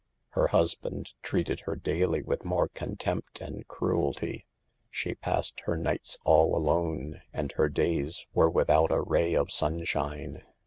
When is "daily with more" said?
1.75-2.67